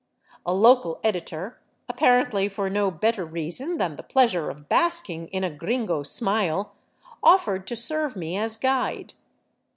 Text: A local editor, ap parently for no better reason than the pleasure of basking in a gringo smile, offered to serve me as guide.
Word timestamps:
A 0.47 0.53
local 0.55 0.99
editor, 1.03 1.59
ap 1.87 1.99
parently 1.99 2.51
for 2.51 2.71
no 2.71 2.89
better 2.89 3.23
reason 3.23 3.77
than 3.77 3.97
the 3.97 4.01
pleasure 4.01 4.49
of 4.49 4.67
basking 4.67 5.27
in 5.27 5.43
a 5.43 5.51
gringo 5.51 6.01
smile, 6.01 6.71
offered 7.21 7.67
to 7.67 7.75
serve 7.75 8.15
me 8.15 8.35
as 8.35 8.57
guide. 8.57 9.13